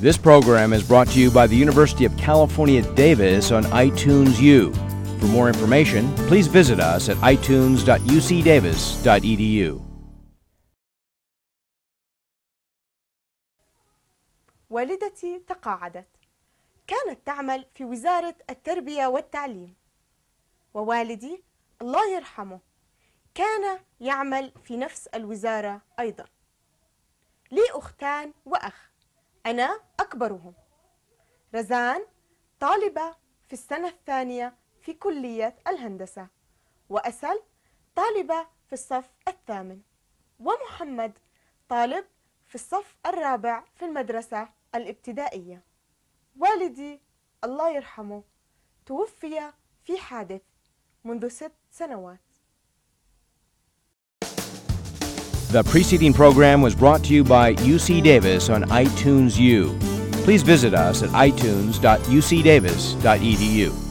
[0.00, 4.72] This program is brought to you by the University of California, Davis on iTunes U.
[5.20, 9.80] For more information, please visit us at itunes.ucdavis.edu.
[14.70, 16.06] والدتي تقاعدت
[16.86, 19.74] كانت تعمل في وزارة التربية والتعليم
[20.74, 21.42] ووالدي
[21.82, 22.60] الله يرحمه
[23.34, 26.24] كان يعمل في نفس الوزارة أيضا
[27.52, 28.87] لي أختان وأخ
[29.49, 30.53] أنا أكبرهم.
[31.55, 32.05] رزان
[32.59, 33.15] طالبة
[33.47, 36.27] في السنة الثانية في كلية الهندسة
[36.89, 37.41] وأسل
[37.95, 39.81] طالبة في الصف الثامن
[40.39, 41.17] ومحمد
[41.69, 42.05] طالب
[42.47, 45.63] في الصف الرابع في المدرسة الابتدائية.
[46.39, 47.01] والدي
[47.43, 48.23] الله يرحمه
[48.85, 49.53] توفي
[49.83, 50.41] في حادث
[51.03, 52.28] منذ ست سنوات.
[55.49, 59.75] The preceding program was brought to you by UC Davis on iTunes U.
[60.23, 63.88] Please visit us at itunes.ucdavis.edu.